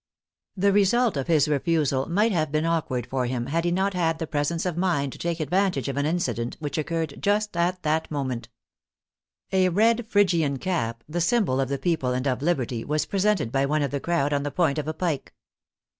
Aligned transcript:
The 0.57 0.71
result 0.73 1.15
of 1.15 1.27
his 1.27 1.47
refusal 1.47 2.09
might 2.09 2.31
have 2.31 2.51
been 2.51 2.65
awkward 2.65 3.05
for 3.05 3.27
him 3.27 3.45
had 3.45 3.65
he 3.65 3.71
not 3.71 3.93
had 3.93 4.17
the 4.17 4.25
presence 4.25 4.65
of 4.65 4.75
mind 4.75 5.11
to 5.13 5.19
take 5.19 5.39
ad 5.39 5.51
vantage 5.51 5.87
of 5.87 5.95
an 5.95 6.07
incident 6.07 6.57
which 6.59 6.79
occurred 6.79 7.19
just 7.21 7.55
at 7.55 7.83
the 7.83 8.01
moment. 8.09 8.49
A 9.51 9.69
red 9.69 10.07
Phrygian 10.07 10.57
cap, 10.57 11.03
the 11.07 11.21
symbol 11.21 11.59
of 11.61 11.69
the 11.69 11.77
People 11.77 12.13
and 12.13 12.25
of 12.27 12.41
Liberty, 12.41 12.83
was 12.83 13.05
presented 13.05 13.51
by 13.51 13.67
one 13.67 13.83
of 13.83 13.91
the 13.91 13.99
crowd 13.99 14.33
on 14.33 14.41
the 14.41 14.49
point 14.49 14.79
of 14.79 14.87
a 14.87 14.93
pike. 14.95 15.35